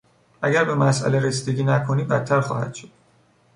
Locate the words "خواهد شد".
2.41-2.89